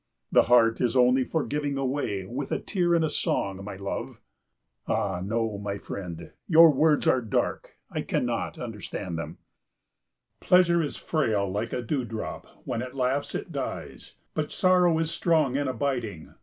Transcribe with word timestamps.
"The 0.31 0.45
heart 0.49 0.81
is 0.81 0.95
only 0.95 1.23
for 1.23 1.45
giving 1.45 1.77
away 1.77 2.25
with 2.25 2.51
a 2.51 2.57
tear 2.57 2.95
and 2.95 3.05
a 3.05 3.07
song, 3.11 3.63
my 3.63 3.75
love." 3.75 4.19
"Ah 4.87 5.21
no, 5.23 5.59
my 5.59 5.77
friend, 5.77 6.31
your 6.47 6.71
words 6.73 7.07
are 7.07 7.21
dark, 7.21 7.77
I 7.91 8.01
cannot 8.01 8.57
understand 8.57 9.19
them." 9.19 9.37
"Pleasure 10.39 10.81
is 10.81 10.97
frail 10.97 11.47
like 11.47 11.71
a 11.71 11.83
dewdrop, 11.83 12.47
while 12.65 12.81
it 12.81 12.95
laughs 12.95 13.35
it 13.35 13.51
dies. 13.51 14.13
But 14.33 14.51
sorrow 14.51 14.97
is 14.97 15.11
strong 15.11 15.55
and 15.55 15.69
abiding. 15.69 16.33